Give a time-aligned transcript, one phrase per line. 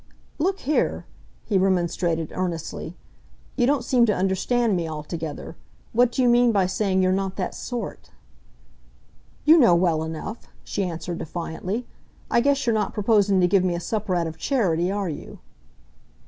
[0.39, 1.05] "Look here,"
[1.45, 2.97] he remonstrated earnestly,
[3.55, 5.55] "you don't seem to understand me altogether.
[5.93, 8.09] What do you mean by saying you're not that sort?"
[9.45, 11.85] "You know well enough," she answered defiantly.
[12.31, 15.37] "I guess you're not proposing to give me a supper out of charity, are you?"